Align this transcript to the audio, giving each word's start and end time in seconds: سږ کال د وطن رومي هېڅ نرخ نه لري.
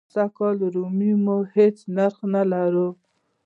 سږ 0.13 0.29
کال 0.37 0.53
د 0.57 0.61
وطن 0.63 0.73
رومي 0.75 1.11
هېڅ 1.55 1.77
نرخ 1.95 2.17
نه 2.33 2.43
لري. 2.51 2.87